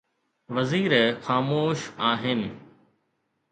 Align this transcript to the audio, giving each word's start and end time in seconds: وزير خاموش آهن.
وزير 0.53 1.19
خاموش 1.25 1.79
آهن. 2.11 2.41